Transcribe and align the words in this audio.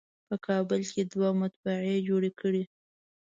په 0.27 0.35
کابل 0.47 0.81
کې 0.91 0.99
یې 1.03 1.09
دوه 1.13 1.29
مطبعې 1.41 2.05
جوړې 2.07 2.31
کړې. 2.39 2.63